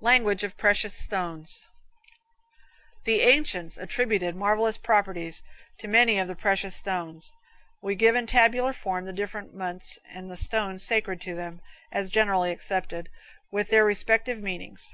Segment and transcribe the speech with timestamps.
[0.00, 1.66] LANGUAGE OF PRECIOUS STONES.
[3.04, 5.42] The ancients attributed marvelous properties
[5.80, 7.30] to many of the precious stones.
[7.82, 11.60] We give in tabular form the different months and the stones sacred to them,
[11.92, 13.10] as generally accepted,
[13.50, 14.90] with their respective meanings.